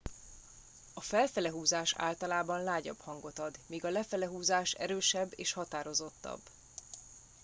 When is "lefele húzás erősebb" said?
3.89-5.31